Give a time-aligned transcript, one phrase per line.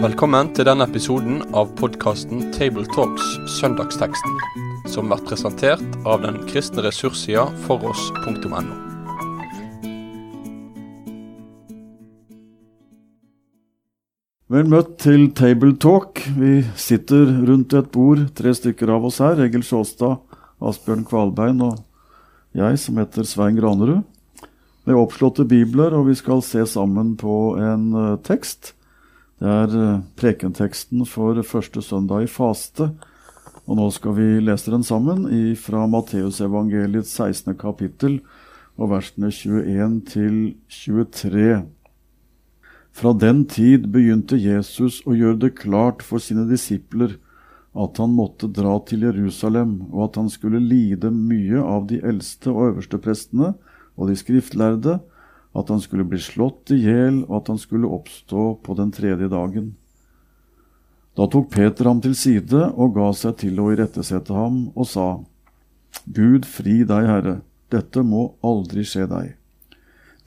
[0.00, 3.24] Velkommen til denne episoden av podkasten Tabletalks
[3.58, 4.36] Søndagsteksten,
[4.88, 8.60] som blir presentert av den kristne ressurssida foross.no.
[14.50, 16.24] Vel møtt til Tabletalk.
[16.36, 19.44] Vi sitter rundt et bord, tre stykker av oss her.
[19.44, 20.16] Egil Sjåstad,
[20.58, 21.76] Asbjørn Kvalbein og
[22.56, 24.02] jeg, som heter Svein Granerud.
[24.90, 28.72] Med oppslåtte bibler, og vi skal se sammen på en uh, tekst.
[29.38, 32.88] Det er uh, prekenteksten for første søndag i faste.
[33.70, 35.28] Og nå skal vi lese den sammen
[35.62, 37.54] fra Matteusevangeliets 16.
[37.60, 38.18] kapittel
[38.82, 40.42] og versene 21 til
[40.80, 41.62] 23.
[42.90, 47.14] Fra den tid begynte Jesus å gjøre det klart for sine disipler
[47.78, 52.50] at han måtte dra til Jerusalem, og at han skulle lide mye av de eldste
[52.50, 53.54] og øverste prestene
[53.96, 54.98] og de skriftlærde,
[55.56, 59.30] at han skulle bli slått i hjel, og at han skulle oppstå på den tredje
[59.32, 59.72] dagen.
[61.18, 65.08] Da tok Peter ham til side og ga seg til å irettesette ham, og sa,
[66.06, 67.36] Gud fri deg, Herre,
[67.70, 69.34] dette må aldri skje deg.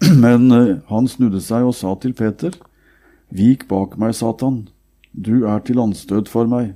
[0.23, 2.55] Men eh, han snudde seg og sa til Peter,
[3.33, 4.67] Vik bak meg, Satan,
[5.13, 6.75] du er til anstøt for meg,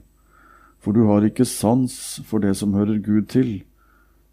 [0.81, 1.93] for du har ikke sans
[2.25, 3.59] for det som hører Gud til,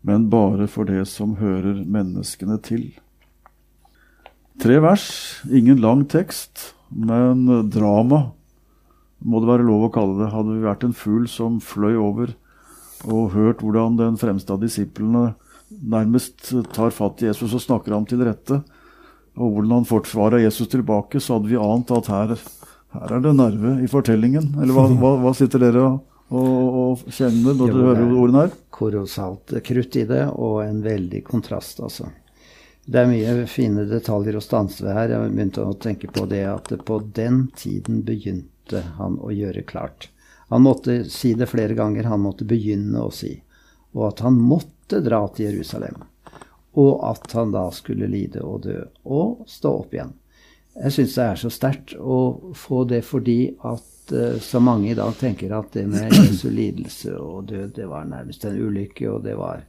[0.04, 2.90] men bare for det som hører menneskene til.
[4.60, 5.06] Tre vers,
[5.50, 8.28] ingen lang tekst, men drama
[9.24, 10.30] må det være lov å kalle det.
[10.34, 12.34] Hadde vi vært en fugl som fløy over
[13.04, 15.32] og hørt hvordan den fremste av disiplene
[15.74, 18.60] nærmest tar fatt i Jesus og snakker ham til rette,
[19.34, 22.34] og hvordan han forsvarer Jesus tilbake, så hadde vi ant at her,
[22.94, 24.52] her er det nerve i fortellingen.
[24.60, 25.96] Eller hva, hva, hva sitter dere og,
[26.30, 28.54] og, og kjenner når dere hører ordene her?
[28.74, 32.10] Kolossalt krutt i det, og en veldig kontrast, altså.
[32.84, 35.14] Det er mye fine detaljer å stanse ved her.
[35.14, 40.10] Jeg begynte å tenke på det at på den tiden begynte han å gjøre klart.
[40.52, 42.10] Han måtte si det flere ganger.
[42.10, 43.38] Han måtte begynne å si.
[43.96, 46.02] Og at han måtte dra til Jerusalem
[46.74, 50.12] og at han da skulle lide og dø, og stå opp igjen.
[50.74, 52.18] Jeg syns det er så sterkt å
[52.58, 57.14] få det fordi at uh, så mange i dag tenker at det med Jesu lidelse
[57.14, 59.62] og død, det var nærmest en ulykke, og det var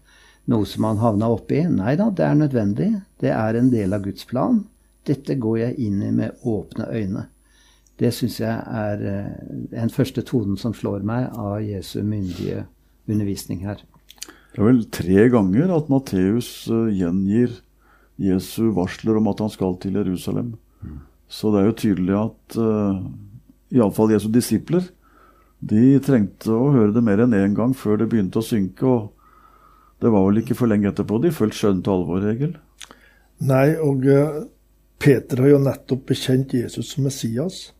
[0.49, 1.61] noe som han havna oppi.
[1.69, 2.89] Nei da, det er nødvendig.
[3.21, 4.63] Det er en del av Guds plan.
[5.05, 7.27] Dette går jeg inn i med åpne øyne.
[8.01, 9.29] Det syns jeg er uh,
[9.77, 12.65] en første tonen som slår meg av Jesu myndige
[13.05, 13.85] undervisning her.
[14.25, 17.61] Det er vel tre ganger at Matteus uh, gjengir
[18.17, 20.55] Jesu varsler om at han skal til Jerusalem.
[21.27, 23.01] Så det er jo tydelig at uh,
[23.73, 24.85] iallfall Jesu disipler
[25.65, 28.85] de trengte å høre det mer enn én gang før det begynte å synke.
[28.85, 32.53] og Det var vel ikke for lenge etterpå de fullt til alvor, Egil?
[33.45, 34.43] Nei, og uh,
[35.01, 37.71] Peter har jo nettopp bekjent Jesus som Messias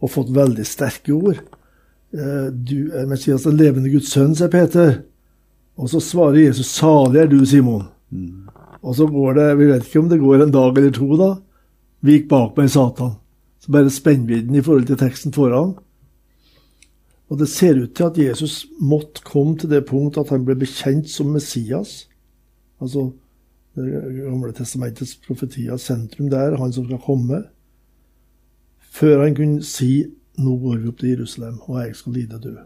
[0.00, 1.40] og fått veldig sterke ord.
[2.14, 5.02] Uh, du er Messias, den levende Guds sønn, sier Peter.
[5.74, 7.88] Og så svarer Jesus 'Salig er du, Simon'.
[8.14, 8.46] Mm.
[8.84, 11.30] Og så går det Vi vet ikke om det går en dag eller to, da.
[12.04, 13.16] Vik bak meg, Satan.
[13.64, 15.72] Så bare spennvidden i forhold til teksten foran.
[17.32, 20.56] Og det ser ut til at Jesus måtte komme til det punkt at han ble
[20.60, 22.04] bekjent som Messias.
[22.80, 23.10] Altså
[23.74, 23.86] Det
[24.22, 27.40] gamle testamentets profetier, sentrum der, han som skal komme.
[28.78, 30.04] Før han kunne si
[30.38, 32.64] 'Nå går vi opp til Jerusalem, og jeg skal lide dø'.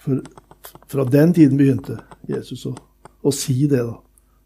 [0.00, 0.20] For
[0.88, 1.98] fra den tiden begynte
[2.28, 2.74] Jesus å,
[3.22, 3.78] å si det.
[3.78, 3.94] Da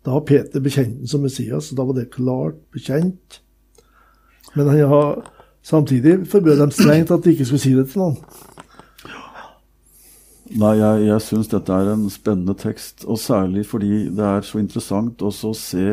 [0.04, 3.41] Da har Peter bekjent den som Messias, og da var det klart bekjent.
[4.54, 5.22] Men han har
[5.62, 8.16] samtidig forbød dem strengt at de ikke skulle si det til noen.
[10.52, 14.60] Nei, jeg, jeg syns dette er en spennende tekst, og særlig fordi det er så
[14.60, 15.86] interessant også å se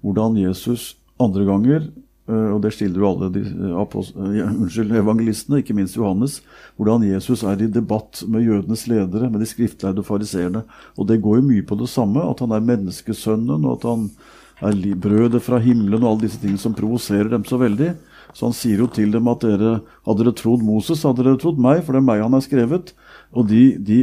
[0.00, 1.90] hvordan Jesus andre ganger
[2.30, 6.40] Eh, og det stiller jo alle de, uh, unnskyld, evangelistene, ikke minst Johannes,
[6.78, 10.62] hvordan Jesus er i debatt med jødenes ledere, med de skriftlærde fariseerne.
[10.96, 14.06] Og det går jo mye på det samme, at han er menneskesønnen, og at han
[14.60, 17.94] er brødet fra himmelen, og alle disse tingene som provoserer dem så veldig.
[18.36, 21.60] Så han sier jo til dem at dere, hadde dere trodd Moses, hadde dere trodd
[21.62, 22.92] meg, for det er meg han har skrevet.
[23.34, 24.02] Og de, de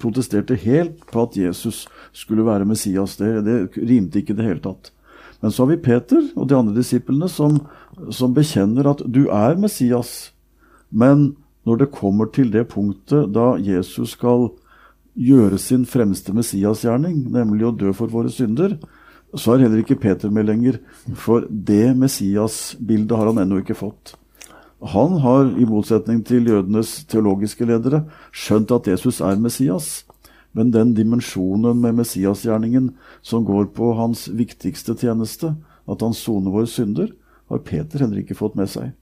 [0.00, 1.84] protesterte helt på at Jesus
[2.16, 3.16] skulle være Messias.
[3.20, 4.92] Det, det rimte ikke i det hele tatt.
[5.42, 7.58] Men så har vi Peter og de andre disiplene som,
[8.08, 10.30] som bekjenner at du er Messias.
[10.88, 11.34] Men
[11.66, 14.48] når det kommer til det punktet da Jesus skal
[15.16, 18.76] gjøre sin fremste Messiasgjerning, nemlig å dø for våre synder,
[19.40, 20.78] så er heller ikke Peter med lenger.
[21.14, 24.14] For det Messias-bildet har han ennå ikke fått.
[24.92, 30.04] Han har, i motsetning til jødenes teologiske ledere, skjønt at Jesus er Messias.
[30.56, 32.90] Men den dimensjonen med Messiasgjerningen
[33.24, 35.54] som går på hans viktigste tjeneste,
[35.86, 37.12] at han soner våre synder,
[37.48, 38.92] har Peter heller ikke fått med seg.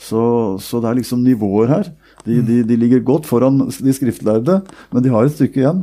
[0.00, 0.22] Så,
[0.62, 1.88] så det er liksom nivåer her.
[2.24, 4.60] De, de, de, ligger godt foran de skriftlærde,
[4.92, 5.82] men de har et stykke igjen.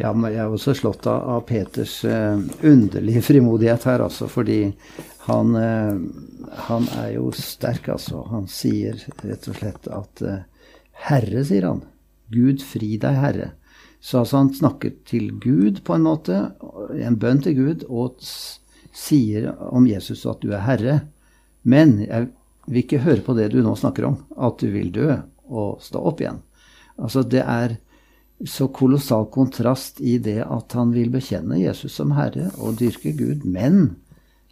[0.00, 4.30] Ja, men Jeg er også slått av, av Peters uh, underlige frimodighet her, altså.
[4.32, 4.70] Fordi
[5.26, 8.22] han, uh, han, er jo sterk, altså.
[8.30, 10.38] Han sier rett og slett at uh,
[11.04, 11.82] Herre, sier han.
[12.32, 13.50] Gud fri deg, Herre.
[14.00, 16.38] Så altså han snakker til Gud, på en måte,
[16.96, 18.16] en bønn til Gud, og
[18.96, 20.96] sier om Jesus at du er Herre.
[21.60, 22.30] Men jeg
[22.70, 25.10] vil ikke høre på det du nå snakker om, at du vil dø
[25.50, 26.40] og stå opp igjen.
[26.96, 27.76] Altså det er
[28.46, 33.44] så kolossal kontrast i det at han vil bekjenne Jesus som Herre og dyrke Gud.
[33.44, 33.96] Men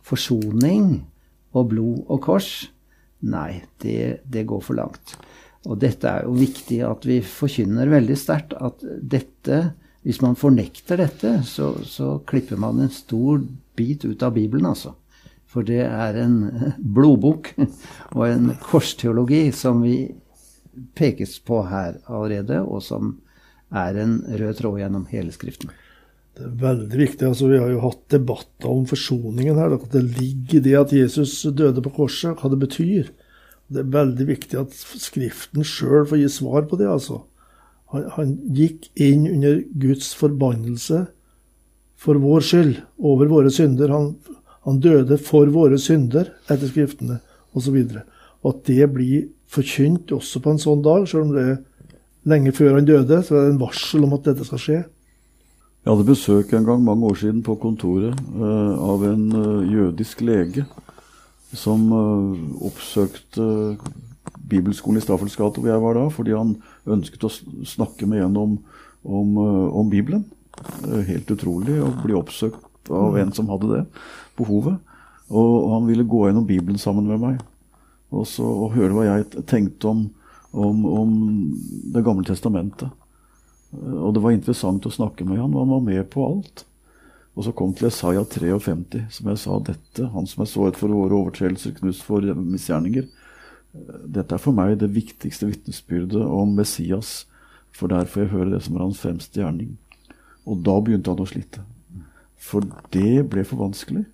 [0.04, 1.06] forsoning
[1.56, 2.68] og blod og kors,
[3.24, 5.16] nei, det, det går for langt.
[5.68, 9.68] Og dette er jo viktig at vi forkynner veldig sterkt at dette
[10.06, 13.42] Hvis man fornekter dette, så, så, klipper man en stor
[13.76, 14.94] bit ut av Bibelen, altså.
[15.44, 16.36] For det er en
[16.94, 17.50] blodbok
[18.14, 20.06] og en korsteologi som vi
[20.96, 23.16] pekes på her allerede, og som
[23.74, 25.70] er en rød tråd gjennom hele Skriften.
[26.38, 27.26] Det er veldig viktig.
[27.26, 29.74] altså Vi har jo hatt debatter om forsoningen her.
[29.74, 33.10] At det ligger i det at Jesus døde på korset, hva det betyr.
[33.68, 36.88] Det er veldig viktig at Skriften sjøl får gi svar på det.
[36.88, 37.24] altså.
[37.92, 41.06] Han, han, gikk inn under Guds forbannelse
[41.98, 43.90] for vår skyld, over våre synder.
[43.90, 44.12] Han,
[44.64, 47.18] han døde for våre synder etter Skriftene,
[47.56, 47.80] osv.
[47.82, 47.98] Og,
[48.44, 51.58] og at det blir forkynt også på en sånn dag, selv om det er
[52.28, 54.78] lenge før han døde, så er det en varsel om at dette skal skje.
[55.84, 60.20] Jeg hadde besøk en gang mange år siden på kontoret uh, av en uh, jødisk
[60.26, 60.66] lege
[61.56, 62.34] som uh,
[62.68, 63.78] oppsøkte
[64.48, 66.56] bibelskolen i Staffels gate, hvor jeg var da, fordi han
[66.88, 67.32] ønsket å
[67.68, 68.58] snakke med en om,
[69.04, 69.36] om,
[69.80, 70.26] om Bibelen.
[71.08, 73.82] Helt utrolig å bli oppsøkt av en som hadde det
[74.40, 74.78] behovet.
[75.28, 77.40] Og, og han ville gå gjennom Bibelen sammen med meg
[78.08, 80.06] og, så, og høre hva jeg tenkte om
[80.50, 81.12] om, om
[81.92, 82.88] Det gamle testamentet.
[83.72, 86.64] Og det var interessant å snakke med han, og han var med på alt.
[87.38, 90.90] Og så kom til Jesaja 53, som jeg sa dette, han som er såret for
[90.90, 93.06] våre overtredelser, knust for misgjerninger.
[94.08, 97.28] Dette er for meg det viktigste vitnesbyrdet om Messias,
[97.70, 99.76] for der får jeg høre det som er hans fremste gjerning.
[100.48, 101.62] Og da begynte han å slite.
[102.40, 104.06] For det ble for vanskelig.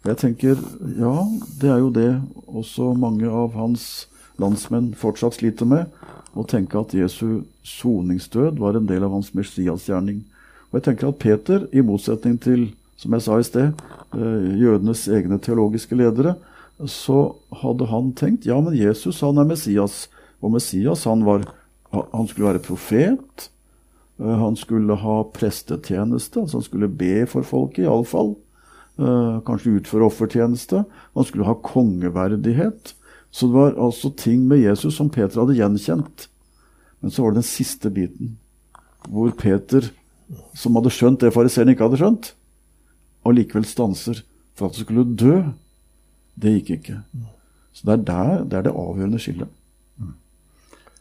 [0.00, 0.60] Og jeg tenker,
[0.96, 1.14] ja,
[1.60, 2.10] det er jo det
[2.48, 4.08] også mange av hans
[4.40, 5.86] landsmenn fortsatt sliter med,
[6.34, 10.22] å tenke at Jesu soningsdød var en del av hans messiasgjerning.
[10.70, 12.68] Og jeg tenker at Peter, i motsetning til
[13.00, 13.80] som jeg sa i sted,
[14.12, 16.34] eh, jødenes egne teologiske ledere,
[16.84, 20.08] så hadde han tenkt ja, men Jesus han er Messias.
[20.40, 21.46] Og Messias han, var,
[21.92, 23.48] han skulle være profet.
[24.20, 28.34] Eh, han skulle ha prestetjeneste, altså han skulle be for folket, iallfall.
[29.00, 30.84] Eh, kanskje utføre offertjeneste.
[31.16, 32.94] Han skulle ha kongeverdighet.
[33.30, 36.26] Så det var altså ting med Jesus som Peter hadde gjenkjent.
[37.00, 38.34] Men så var det den siste biten,
[39.08, 39.86] hvor Peter,
[40.58, 42.32] som hadde skjønt det fariseeren ikke hadde skjønt,
[43.26, 44.20] allikevel stanser
[44.58, 45.38] for at han skulle dø.
[46.40, 46.98] Det gikk ikke.
[47.72, 49.56] Så det er der det er det avgjørende skillet.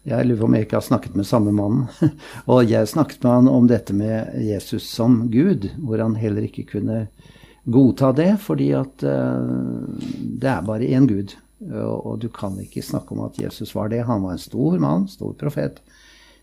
[0.07, 1.83] Jeg lurer på om jeg ikke har snakket med samme mann.
[2.51, 6.65] og jeg snakket med han om dette med Jesus som Gud, hvor han heller ikke
[6.71, 7.03] kunne
[7.69, 9.99] godta det, fordi at uh,
[10.39, 11.35] det er bare én Gud.
[11.59, 14.05] Og du kan ikke snakke om at Jesus var det.
[14.07, 15.81] Han var en stor mann, stor profet.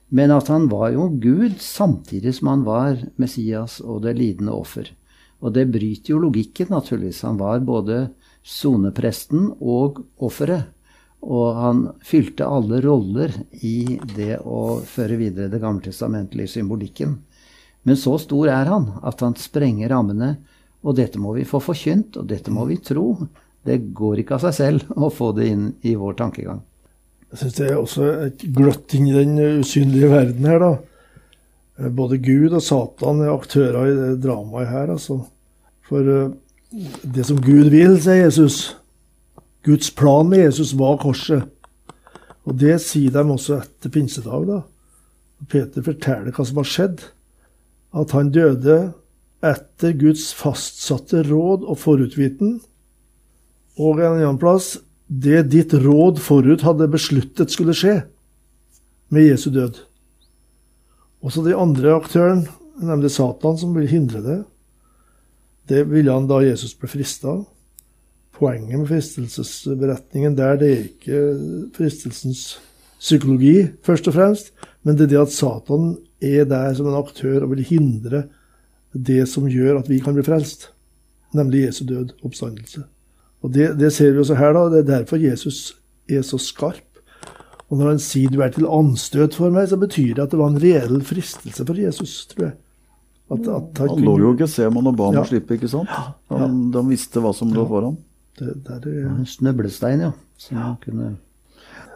[0.08, 4.92] Men at han var jo Gud samtidig som han var Messias og det lidende offer.
[5.40, 7.24] Og det bryter jo logikken, naturligvis.
[7.26, 8.06] Han var både
[8.46, 10.72] sonepresten og offeret.
[11.26, 13.32] Og han fylte alle roller
[13.66, 17.16] i det å føre videre det gammeltestamentlige symbolikken.
[17.86, 20.36] Men så stor er han at han sprenger rammene.
[20.86, 23.08] Og dette må vi få forkynt, og dette må vi tro.
[23.66, 26.62] Det går ikke av seg selv å få det inn i vår tankegang.
[27.32, 30.74] Jeg syns det er også et gløtt inn i den usynlige verden her, da.
[31.92, 35.18] Både Gud og Satan er aktører i det dramaet her, altså.
[35.86, 36.30] For eh,
[37.02, 38.76] det som Gud vil, sier Jesus
[39.66, 41.42] Guds plan med Jesus var korset.
[42.46, 44.60] Og det sier de også etter pinsedag, da.
[45.50, 47.02] Peter forteller hva som har skjedd.
[47.96, 48.76] At han døde
[49.44, 52.60] etter Guds fastsatte råd og forutviten
[53.76, 58.00] og en annen plass det ditt råd forut hadde besluttet skulle skje
[59.14, 59.78] med Jesu død.
[61.22, 62.46] Også de andre aktøren,
[62.82, 64.38] nemlig Satan, som vil hindre det.
[65.70, 67.36] Det ville han da Jesus ble frista.
[68.36, 71.20] Poenget med fristelsesberetningen der det er ikke
[71.78, 72.58] fristelsens
[73.00, 74.50] psykologi, først og fremst,
[74.82, 78.26] men det er det at Satan er der som en aktør og vil hindre
[78.92, 80.70] det som gjør at vi kan bli frelst,
[81.36, 82.86] nemlig Jesu død oppstandelse.
[83.44, 84.66] Og det, det, ser vi også her, da.
[84.72, 85.76] Det er derfor Jesus
[86.08, 86.82] er så skarp.
[87.66, 90.38] Og når han sier 'du er til anstøt for meg', så betyr det at det
[90.38, 92.54] var en reell fristelse for Jesus, tror jeg.
[93.30, 95.24] At, at han, han lå jo ikke Seman og ba om ja.
[95.24, 95.90] å slippe, ikke sant?
[96.30, 96.78] Han, ja.
[96.78, 97.68] De visste hva som lå ja.
[97.68, 97.96] foran.
[98.38, 100.12] Det, det er, en snøblestein, ja.
[100.38, 100.74] Som ja.
[100.84, 101.16] kunne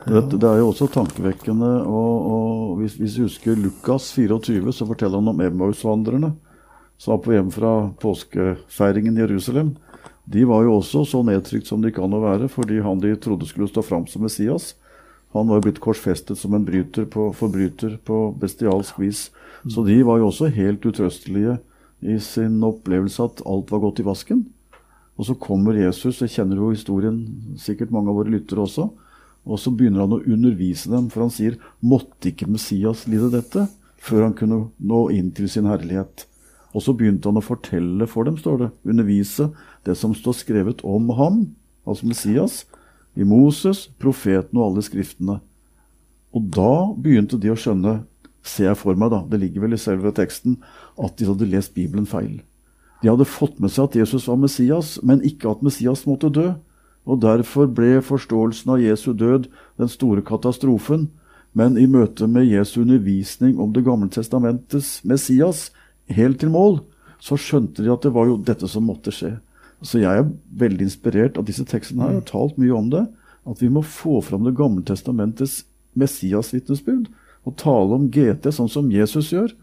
[0.00, 1.70] Vet, det er jo også tankevekkende.
[1.84, 6.32] og, og hvis, hvis, vi husker Lukas 24, så forteller han om Emmaus-vandrerne
[7.00, 9.70] som var på hjem fra påskefeiringen i Jerusalem.
[10.30, 13.48] De var jo også så nedtrykt som de kan å være, fordi han de trodde
[13.50, 14.74] skulle stå fram som Messias,
[15.34, 19.28] han var jo blitt korsfestet som en bryter på, forbryter på bestialsk vis.
[19.62, 21.58] Så de var jo også helt utrøstelige
[22.00, 24.42] i sin opplevelse at alt var gått i vasken.
[25.20, 27.20] Og så kommer Jesus, jeg kjenner jo historien,
[27.60, 28.88] sikkert mange av våre lyttere også,
[29.46, 33.66] og så begynner han å undervise dem, for han sier måtte ikke Messias lide dette
[34.00, 36.26] før han kunne nå inn til sin herlighet?
[36.74, 39.50] Og så begynte han å fortelle for dem, står det, undervise
[39.86, 41.40] det som står skrevet om ham,
[41.88, 42.64] altså Messias,
[43.16, 45.40] i Moses, profeten og alle skriftene.
[46.36, 48.02] Og da begynte de å skjønne,
[48.46, 50.60] ser jeg for meg, da, det ligger vel i selve teksten,
[51.00, 52.40] at de hadde lest Bibelen feil.
[53.02, 56.52] De hadde fått med seg at Jesus var Messias, men ikke at Messias måtte dø.
[57.08, 59.48] Og Derfor ble forståelsen av Jesu død
[59.80, 61.08] den store katastrofen.
[61.56, 65.70] Men i møte med Jesu undervisning om Det gamle testamentets Messias,
[66.06, 66.82] helt til mål,
[67.18, 69.38] så skjønte de at det var jo dette som måtte skje.
[69.82, 70.28] Så jeg er
[70.60, 72.14] veldig inspirert av disse tekstene her.
[72.14, 73.06] Jeg har talt mye om det.
[73.48, 75.62] At vi må få fram Det gamle testamentets
[75.98, 77.08] Messias-vitnesbyrd.
[77.48, 79.54] Og tale om GT sånn som Jesus gjør.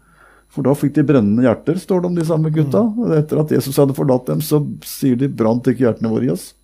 [0.48, 2.80] For da fikk de brennende hjerter, står det om de samme gutta.
[2.96, 6.32] Og etter at Jesus hadde forlatt dem, så sier de 'brant ikke hjertene våre i
[6.32, 6.54] oss'.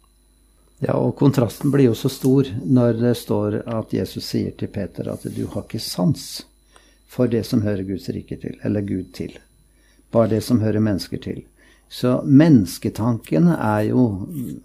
[0.83, 5.09] Ja, og kontrasten blir jo så stor når det står at Jesus sier til Peter
[5.13, 6.43] at du har ikke sans
[7.15, 9.39] for det som hører Guds rike til, eller Gud til.
[10.11, 11.45] Bare det som hører mennesker til.
[11.89, 14.05] Så mennesketanken er jo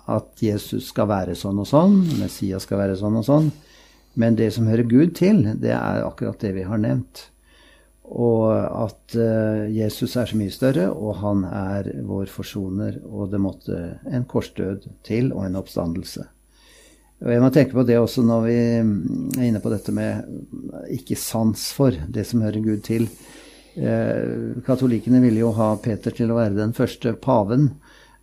[0.09, 3.51] at Jesus skal være sånn og sånn, Messias skal være sånn og sånn.
[4.19, 7.27] Men det som hører Gud til, det er akkurat det vi har nevnt.
[8.09, 12.97] Og at uh, Jesus er så mye større, og han er vår forsoner.
[13.05, 13.77] Og det måtte
[14.09, 16.25] en korsdød til, og en oppstandelse.
[17.19, 20.23] Og jeg må tenke på det også når vi er inne på dette med
[20.95, 23.09] ikke sans for det som hører Gud til.
[23.77, 27.71] Uh, katolikkene ville jo ha Peter til å være den første paven.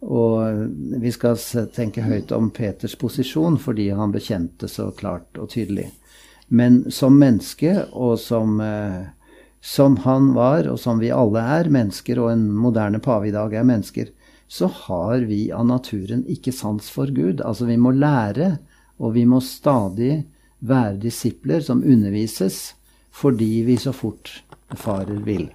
[0.07, 0.67] Og
[1.00, 1.38] vi skal
[1.75, 5.88] tenke høyt om Peters posisjon fordi han bekjente så klart og tydelig.
[6.49, 9.07] Men som menneske og som uh,
[9.67, 13.50] som han var, og som vi alle er, mennesker, og en moderne pave i dag
[13.50, 14.12] er mennesker,
[14.47, 17.43] så har vi av naturen ikke sans for Gud.
[17.43, 18.61] Altså vi må lære,
[19.03, 20.21] og vi må stadig
[20.62, 22.76] være disipler som undervises,
[23.16, 24.32] fordi vi så fort
[24.76, 25.49] farer vil.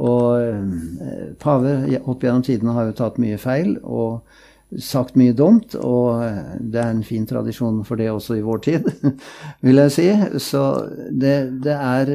[0.00, 4.20] Og eh, pave opp gjennom tidene har jo tatt mye feil og
[4.78, 6.22] sagt mye dumt, og
[6.60, 8.86] det er en fin tradisjon for det også i vår tid,
[9.66, 10.06] vil jeg si.
[10.38, 10.62] Så
[11.10, 12.12] det, det er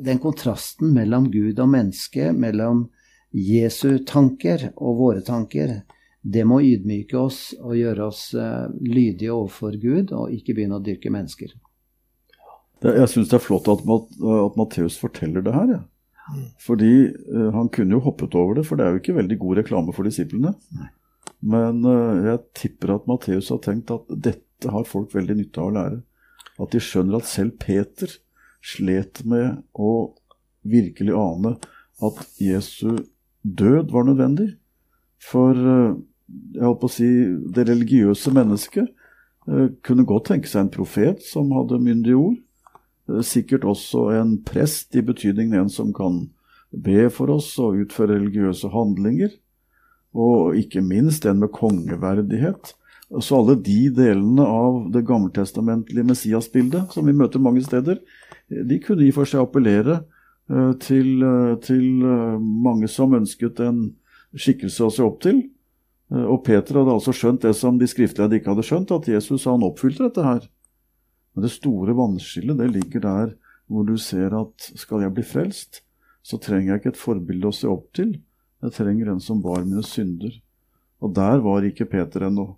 [0.00, 2.86] den kontrasten mellom Gud og menneske, mellom
[3.32, 5.80] Jesu tanker og våre tanker,
[6.22, 10.84] det må ydmyke oss og gjøre oss uh, lydige overfor Gud, og ikke begynne å
[10.84, 11.52] dyrke mennesker.
[12.82, 15.72] Det, jeg syns det er flott at, at Matteus forteller det her.
[15.74, 15.80] Ja.
[16.28, 16.44] Mm.
[16.60, 19.60] Fordi uh, han kunne jo hoppet over det, for det er jo ikke veldig god
[19.62, 20.54] reklame for disiplene.
[20.76, 20.90] Nei.
[21.54, 25.70] Men uh, jeg tipper at Matteus har tenkt at dette har folk veldig nytte av
[25.70, 26.00] å lære.
[26.58, 28.12] At de skjønner at selv Peter
[28.64, 29.92] slet med å
[30.68, 31.54] virkelig ane
[32.04, 33.04] at Jesu
[33.42, 34.52] død var nødvendig.
[35.22, 35.96] For uh,
[36.28, 37.08] jeg holdt på å si,
[37.54, 38.94] det religiøse mennesket
[39.80, 42.34] kunne godt tenke seg en profet som hadde myndige ord.
[43.08, 46.26] Eh, sikkert også en prest, i betydningen en som kan
[46.70, 49.32] be for oss og utføre religiøse handlinger.
[50.14, 52.74] Og ikke minst en med kongeverdighet.
[53.20, 58.02] Så alle de delene av det gammeltestamentlige Messias-bildet som vi møter mange steder,
[58.48, 60.02] de kunne i og for seg appellere
[60.50, 63.80] eh, til, eh, til, eh, mange som ønsket en
[64.36, 65.46] skikkelse å se opp til.
[66.08, 69.64] Og Peter hadde altså skjønt det som de skriftlige ikke hadde skjønt, at Jesus han
[69.64, 70.46] oppfylte dette her.
[71.34, 73.36] Men det store vannskillet det ligger der
[73.68, 75.82] hvor du ser at skal jeg bli frelst,
[76.24, 78.16] så trenger jeg ikke et forbilde å se opp til.
[78.64, 80.32] Jeg trenger en som bar mine synder.
[81.04, 82.50] Og der var ikke Peter ennå.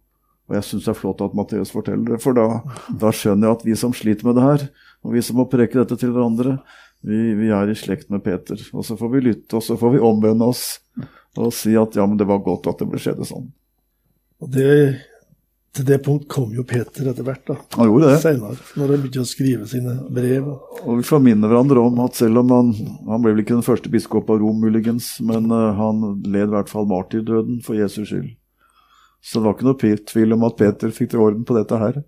[0.50, 2.46] Og jeg syns det er flott at Matteus forteller det, for da,
[2.98, 4.64] da, skjønner jeg at vi som sliter med det her,
[5.06, 6.56] og vi som må preke dette til hverandre,
[7.06, 8.58] vi, vi, er i slekt med Peter.
[8.74, 10.80] Og så får vi lytte, og så får vi omvende oss
[11.38, 13.46] og si at ja, men det var godt at det ble skjedd sånn.
[14.42, 14.72] Og det
[15.76, 17.54] til det punkt kom jo Peter etter hvert, da.
[17.76, 18.18] Han gjorde det.
[18.24, 20.48] Senere, når han begynte å skrive sine brev.
[20.82, 22.72] Og vi får minne hverandre om at selv om han,
[23.06, 26.54] han ble vel ikke den første biskop av Rom, muligens, men uh, han led i
[26.56, 28.32] hvert fall martyrdøden for Jesus skyld.
[29.22, 32.02] Så det var ikke noe tvil om at Peter fikk til orden på dette her.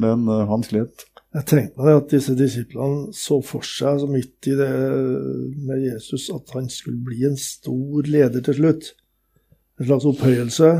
[0.00, 1.04] Men uh, han slet.
[1.34, 4.72] Jeg tenkte meg at disse disiplene så for seg, så midt i det
[5.66, 8.92] med Jesus, at han skulle bli en stor leder til slutt.
[9.82, 10.70] En slags opphøyelse.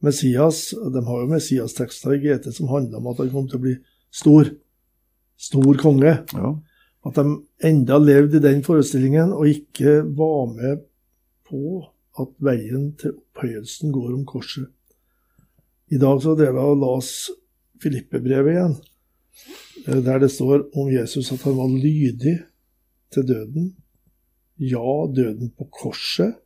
[0.00, 3.64] Messias De har jo Messias-tekster i GT som handler om at han kom til å
[3.66, 3.76] bli
[4.10, 4.50] stor.
[5.40, 6.14] Stor konge.
[6.32, 6.52] Ja.
[7.06, 7.24] At de
[7.64, 10.84] enda levde i den forestillingen og ikke var med
[11.48, 11.80] på
[12.20, 14.68] at veien til opphøyelsen går om korset.
[15.90, 17.12] I dag så drev jeg og las
[17.80, 18.74] Filippe-brevet igjen,
[19.86, 22.36] eh, der det står om Jesus at han var lydig
[23.10, 23.70] til døden.
[24.60, 26.36] Ja, døden på korset.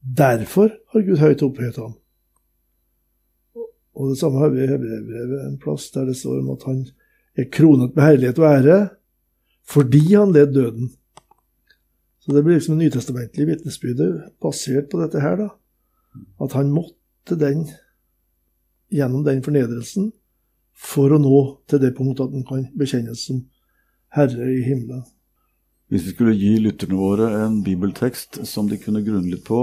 [0.00, 1.99] Derfor har Gud høyt opphøyet ham.
[4.00, 6.80] Og det samme har vi i Hebreerbrevet, en plass der det står om at han
[7.36, 8.78] er kronet med herlighet og ære
[9.70, 10.88] fordi han led døden.
[12.20, 14.08] Så det blir liksom en nytestamentlig vitnesbyrde
[14.42, 15.48] basert på dette her, da.
[16.42, 17.68] At han måtte den
[18.90, 20.10] gjennom den fornedrelsen
[20.74, 21.38] for å nå
[21.70, 23.44] til det punktet at han kan bekjennes som
[24.10, 25.04] Herre i himmelen.
[25.90, 29.60] Hvis vi skulle gi lytterne våre en bibeltekst som de kunne grunne litt på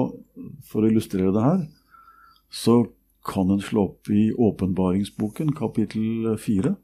[0.67, 1.61] for å illustrere det her,
[2.51, 2.81] så
[3.25, 6.75] kan en slå opp i åpenbaringsboken, kapittel fire.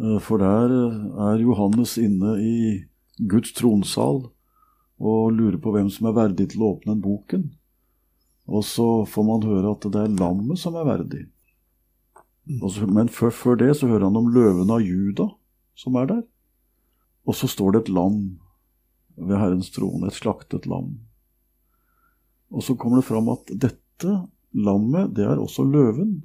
[0.00, 0.72] Eh, for der
[1.30, 2.56] er Johannes inne i
[3.18, 4.24] Guds tronsal
[4.98, 7.48] og lurer på hvem som er verdig til å åpne boken.
[8.50, 11.24] Og så får man høre at det er lammet som er verdig.
[12.44, 15.30] Men før, før, det så hører han om løven av Juda
[15.78, 16.22] som er der.
[17.24, 18.18] Og så står det et lam
[19.16, 20.98] ved Herrens trone, et slaktet lam.
[22.52, 24.12] Og så kommer det fram at dette
[24.54, 26.22] lammet, det er også løven.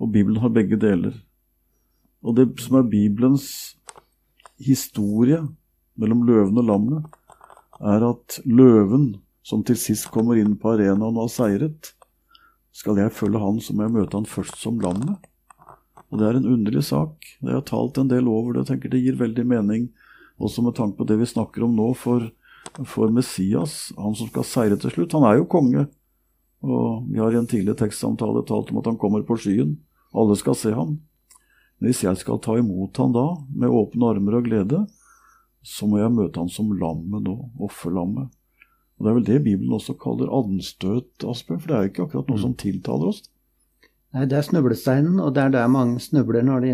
[0.00, 1.14] Og Bibelen har begge deler.
[2.22, 3.76] Og det som er Bibelens
[4.62, 5.40] historie
[5.98, 7.18] mellom løven og lammet,
[7.82, 11.92] er at løven, som til sist kommer inn på arenaen og har seiret,
[12.72, 15.18] skal jeg følge han, så må jeg møte han først som lammet.
[16.12, 17.26] Og det er en underlig sak.
[17.40, 19.90] Jeg har talt en del over det Jeg tenker det gir veldig mening,
[20.38, 22.30] også med tanke på det vi snakker om nå, for,
[22.88, 25.16] for Messias, han som skal seire til slutt.
[25.16, 25.86] Han er jo konge,
[26.62, 29.76] og vi har i en tidligere tekstsamtale talt om at han kommer på skyen.
[30.14, 31.00] Alle skal se ham.
[31.78, 34.84] Men hvis jeg skal ta imot ham da, med åpne armer og glede,
[35.62, 38.30] så må jeg møte ham som lammet nå, offerlammet.
[38.98, 42.06] Og Det er vel det Bibelen også kaller anstøt, Asbjørn, for det er jo ikke
[42.06, 43.24] akkurat noe som tiltaler oss.
[44.12, 46.72] Nei, det er snublesteinen, og det er der mange snubler når de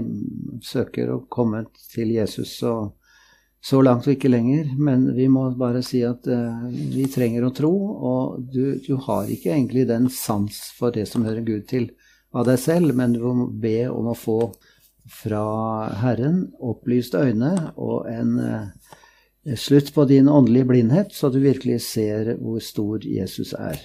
[0.66, 1.62] søker å komme
[1.94, 2.58] til Jesus.
[2.66, 2.97] og
[3.60, 7.52] så langt og ikke lenger, men vi må bare si at uh, vi trenger å
[7.54, 7.72] tro,
[8.10, 11.90] og du, du, har ikke egentlig den sans for det som hører Gud til
[12.36, 14.40] av deg selv, men du må be om å få
[15.08, 15.42] fra
[16.02, 22.36] Herren opplyste øyne og en uh, slutt på din åndelige blindhet, så du virkelig ser
[22.38, 23.80] hvor stor Jesus er.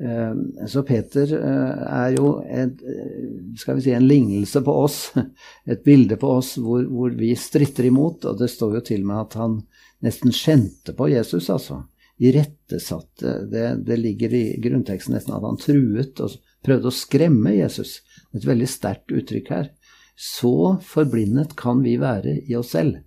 [0.00, 4.98] Eh, så Peter eh, er jo et, eh, skal vi si, en lignelse på oss,
[5.70, 8.26] et bilde på oss hvor, hvor, vi stritter imot.
[8.26, 9.60] Og det står jo til med at han
[10.04, 11.84] nesten skjente på Jesus, altså.
[12.22, 13.40] Irettesatte.
[13.50, 17.98] Det, det ligger i grunnteksten nesten at han truet og prøvde å skremme Jesus.
[18.34, 19.72] Et veldig sterkt uttrykk her.
[20.14, 23.00] Så forblindet kan vi være i oss selv.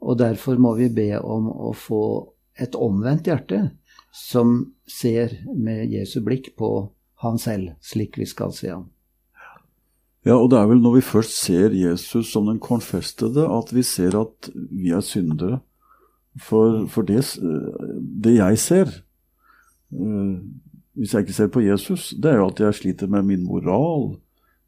[0.00, 2.02] Og derfor må vi be om å få
[2.58, 3.68] et omvendt hjerte
[4.14, 6.70] som ser med Jesu blikk på
[7.22, 8.86] han selv, slik vi skal se ham.
[10.26, 13.82] Ja, og det er vel når vi først ser Jesus som den konfestede, at vi
[13.86, 15.60] ser at vi er syndere.
[16.38, 17.24] For, for det,
[18.24, 18.92] det, jeg ser,
[19.90, 20.38] uh,
[20.94, 24.18] hvis jeg ikke ser på Jesus, det er jo at jeg sliter med min moral,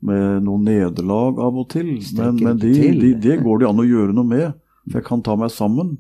[0.01, 1.93] med noen nederlag av og til.
[2.17, 4.55] Men, men de, de, det går det an å gjøre noe med,
[4.87, 5.99] for jeg kan ta meg sammen.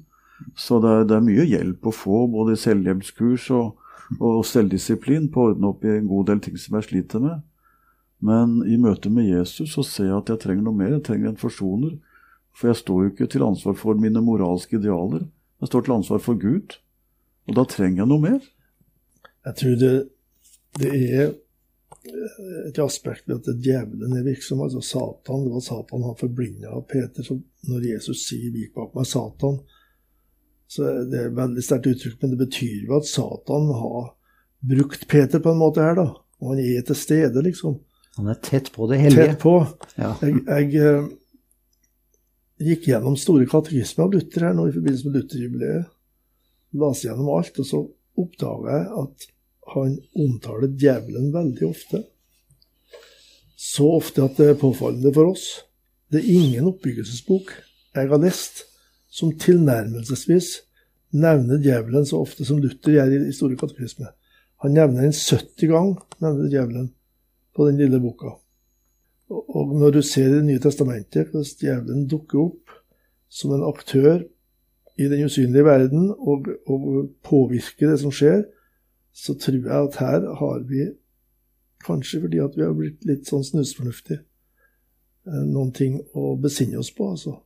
[0.56, 3.80] Så det det er, mye hjelp å få, både selvhjelpskurs og,
[4.18, 7.42] og selvdisiplin, på å ordne opp i en god del ting som jeg sliter med.
[8.20, 10.94] Men i møte med Jesus så ser jeg at jeg trenger noe mer.
[10.98, 11.96] Jeg trenger en forsoner.
[12.56, 15.24] For jeg står jo ikke til ansvar for mine moralske idealer.
[15.60, 16.76] Jeg står til ansvar for Gud.
[17.48, 18.40] Og da trenger jeg noe mer.
[19.46, 19.94] Jeg tror det,
[20.80, 21.32] det er
[22.68, 24.60] et aspekt ved at djevelen er virksom.
[24.60, 27.22] altså Satan, Det var Satan han forblinda Peter.
[27.22, 29.60] Så når Jesus sier 'vik bak meg, Satan',
[30.70, 34.12] så Det er veldig sterkt uttrykk, men det betyr jo at Satan har
[34.70, 36.04] brukt Peter på en måte her, da.
[36.40, 37.80] Og han er til stede, liksom.
[38.20, 39.32] Han er tett på det hellige.
[39.32, 39.56] Tett på.
[39.96, 40.12] Ja.
[40.22, 41.08] Jeg, jeg uh,
[42.70, 45.90] gikk gjennom store katekismer av Luther her nå i forbindelse med Lutherjubileet.
[46.80, 47.82] Leste gjennom alt, og så
[48.20, 49.28] oppdaga jeg at
[49.74, 52.04] han omtaler djevelen veldig ofte
[53.60, 55.44] så ofte at det er påfallende for oss.
[56.10, 57.52] Det er ingen oppbyggelsesbok
[57.90, 58.64] jeg har lest
[59.10, 60.52] som tilnærmelsesvis
[61.10, 64.12] nevner djevelen så ofte som Luther gjør i Store katekisme.
[64.62, 66.90] Han nevner den 70 ganger, nevner djevelen,
[67.56, 68.36] på den lille boka.
[69.30, 72.76] Og når du ser i Det nye testamentet hvordan djevelen dukker opp
[73.30, 74.22] som en aktør
[74.98, 78.42] i den usynlige verden og, og påvirker det som skjer,
[79.12, 80.88] så tror jeg at her har vi,
[81.86, 84.20] kanskje fordi at vi har blitt litt sånn snusfornuftige,
[85.26, 87.38] eh, noen ting å besinne oss på, altså.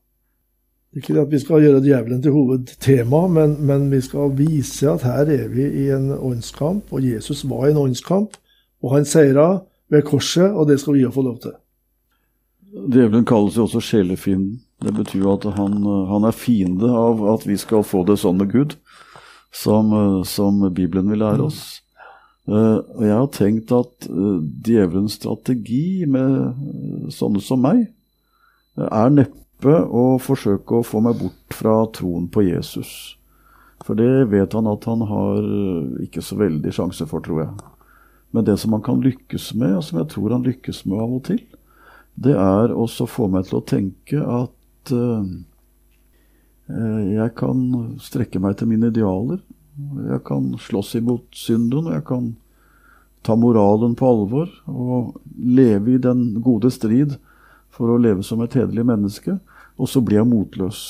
[0.94, 4.30] Det er ikke det at vi skal gjøre djevelen til hovedtema, men, men, vi skal
[4.38, 8.36] vise at her er vi i en åndskamp, og Jesus var i en åndskamp,
[8.78, 11.56] og han seira ved korset, og det skal vi jo få lov til.
[12.94, 14.60] Djevelen kalles jo også sjelefienden.
[14.86, 18.38] Det betyr jo at han, han, er fiende av at vi skal få det sånn
[18.38, 18.78] med Gud,
[19.50, 19.90] som,
[20.22, 21.62] som Bibelen vil lære oss.
[22.46, 27.88] Uh, og jeg har tenkt at uh, djevelens strategi med sånne som meg,
[28.78, 33.16] er neppe å forsøke å få meg bort fra troen på Jesus.
[33.84, 35.46] For det vet han at han har
[36.04, 37.54] ikke så veldig sjanse for, tror jeg.
[38.34, 41.12] Men det som han kan lykkes med, og som jeg tror han lykkes med av
[41.18, 41.42] og til,
[42.14, 45.26] det er også å få meg til å tenke at uh,
[46.66, 47.60] jeg kan
[48.02, 49.42] strekke meg til mine idealer.
[50.08, 52.32] Jeg kan slåss imot synden, og jeg kan
[53.24, 57.16] ta moralen på alvor og leve i den gode strid
[57.74, 59.38] for å leve som et hederlig menneske.
[59.80, 60.84] Og så blir jeg motløs.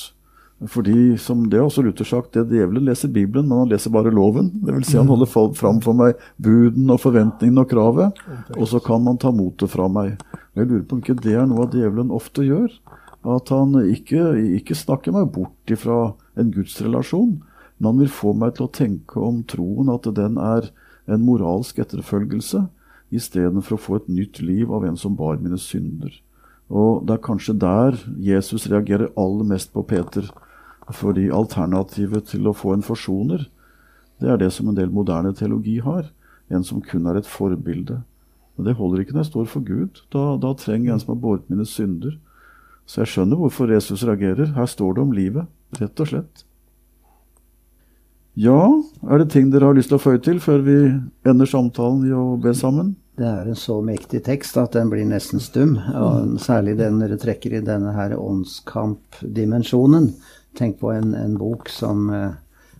[0.70, 4.12] Fordi, som det har også Luther sagt, det djevelen leser Bibelen, men han leser bare
[4.14, 4.53] loven.
[4.64, 8.20] Det vil si han holder fram for meg buden og forventningene og kravet,
[8.55, 10.14] og så kan man ta motet fra meg.
[10.55, 12.70] Jeg lurer på om ikke det er noe av djevelen ofte gjør.
[13.35, 17.38] At han ikke, ikke snakker meg bort ifra en gudsrelasjon,
[17.79, 20.70] men han vil få meg til å tenke om troen at den er
[21.11, 22.66] en moralsk etterfølgelse,
[23.14, 26.14] istedenfor å få et nytt liv av en som bar mine synder.
[26.72, 30.31] Og det er kanskje der Jesus reagerer aller mest på Peter.
[30.92, 33.46] Fordi alternativet til å få en forsoner,
[34.20, 36.09] det er det som en del moderne teologi har.
[36.53, 38.03] En som kun er et forbilde.
[38.57, 40.03] Men det holder ikke når jeg står for Gud.
[40.14, 42.16] Da, da trenger jeg en som har båret mine synder.
[42.87, 44.53] Så jeg skjønner hvorfor Jesus reagerer.
[44.55, 45.48] Her står det om livet,
[45.81, 46.44] rett og slett.
[48.35, 48.59] Ja,
[49.07, 50.79] er det ting dere har lyst til å føye til før vi
[51.27, 52.96] ender samtalen i å be sammen?
[53.14, 55.77] Det er en så mektig tekst at den blir nesten stum.
[55.79, 60.09] Og særlig den dere trekker i denne her åndskampdimensjonen.
[60.59, 62.33] Tenk på en, en bok som uh,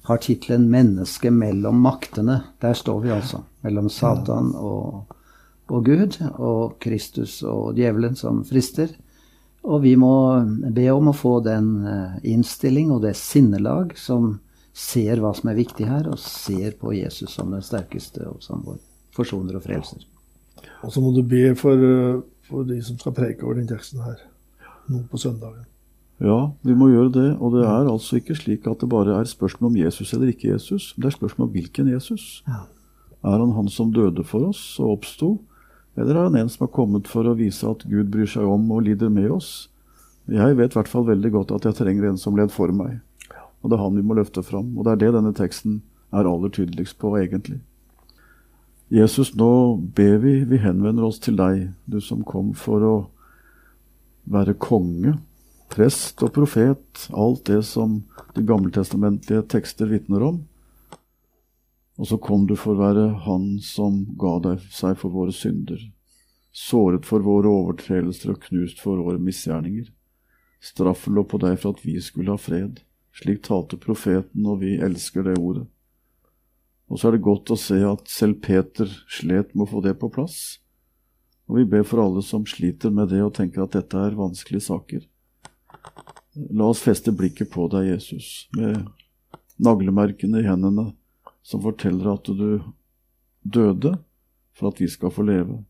[0.09, 2.41] har tittelen 'Mennesket mellom maktene'.
[2.61, 3.45] Der står vi altså.
[3.63, 5.15] Mellom Satan og,
[5.71, 8.91] og Gud, og Kristus og djevelen som frister.
[9.63, 10.43] Og vi må
[10.75, 14.41] be om å få den uh, innstilling og det sinnelag som
[14.75, 18.67] ser hva som er viktig her, og ser på Jesus som den sterkeste og som
[18.67, 18.83] vår
[19.15, 20.03] forsoner og frelser.
[20.83, 24.03] Og så må du be for, eh, for de som skal preke over den teksten
[24.05, 24.19] her
[24.89, 25.65] nå på søndagen.
[26.23, 27.29] Ja, vi må gjøre det.
[27.41, 30.53] Og det er altså ikke slik at det bare er spørsmål om Jesus eller ikke
[30.53, 30.95] Jesus.
[30.97, 32.43] Det er spørsmål om hvilken Jesus.
[32.47, 32.67] Ja.
[33.25, 35.39] Er han han som døde for oss og oppsto?
[35.97, 38.71] Eller er han en som har kommet for å vise at Gud bryr seg om
[38.75, 39.69] og lider med oss?
[40.31, 43.01] Jeg vet i hvert fall veldig godt at jeg trenger en som led for meg.
[43.63, 44.75] Og det er han vi må løfte fram.
[44.77, 45.83] Og det er det denne teksten
[46.15, 47.61] er aller tydeligst på, egentlig.
[48.95, 52.97] Jesus, nå ber vi, vi henvender oss til deg, du som kom for å
[54.31, 55.17] være konge
[55.75, 58.03] prest og profet, alt det som
[58.37, 60.39] de gammeltestamentlige tekster vitner om.
[61.99, 65.81] Og så kom du for å være Han som ga deg seg for våre synder,
[66.55, 69.91] såret for våre overtredelser og knust for våre misgjerninger.
[70.63, 72.83] Straffen lå på deg for at vi skulle ha fred.
[73.15, 75.69] Slik talte profeten, og vi elsker det ordet.
[76.93, 79.97] Og så er det godt å se at selv Peter slet med å få det
[80.01, 80.59] på plass.
[81.49, 84.67] Og vi ber for alle som sliter med det og tenker at dette er vanskelige
[84.69, 85.05] saker.
[86.57, 88.81] La oss feste blikket på deg, Jesus, med
[89.63, 90.91] naglemerkene i hendene
[91.45, 92.65] som forteller at du
[93.45, 93.95] døde
[94.57, 95.61] for at vi skal få leve.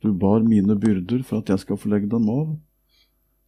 [0.00, 2.54] Du bar mine byrder for at jeg skal få legge dem av.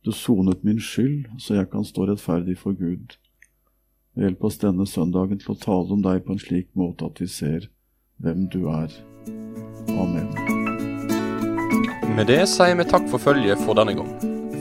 [0.04, 3.16] Du sonet min skyld, så jeg kan stå rettferdig for Gud.
[4.16, 7.28] Hjelp oss denne søndagen til å tale om deg på en slik måte at vi
[7.28, 7.66] ser
[8.24, 8.92] hvem du er.
[9.92, 10.30] Amen.
[12.16, 14.14] Med det sier vi takk for følget for denne gang.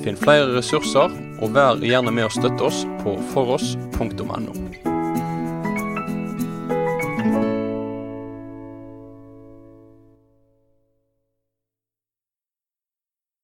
[0.03, 4.84] Finn flere ressurser, og vær gjerne med å støtte oss på foross.no.